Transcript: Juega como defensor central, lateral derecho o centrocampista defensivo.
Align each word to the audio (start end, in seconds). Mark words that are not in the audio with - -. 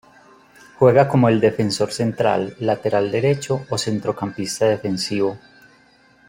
Juega 0.79 1.07
como 1.07 1.29
defensor 1.29 1.91
central, 1.93 2.55
lateral 2.57 3.11
derecho 3.11 3.67
o 3.69 3.77
centrocampista 3.77 4.65
defensivo. 4.65 5.37